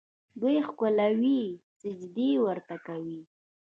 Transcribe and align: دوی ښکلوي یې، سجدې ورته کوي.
دوی 0.41 0.55
ښکلوي 0.67 1.39
یې، 1.45 1.59
سجدې 1.81 2.31
ورته 2.45 2.75
کوي. 2.87 3.21